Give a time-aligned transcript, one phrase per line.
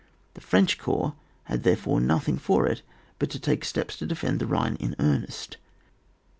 [0.33, 1.13] The French corps
[1.43, 2.81] had therefore nothing for it
[3.19, 5.57] but to take steps to defend the Bhine in earnest.